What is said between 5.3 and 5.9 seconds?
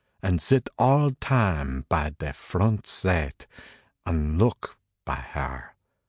har.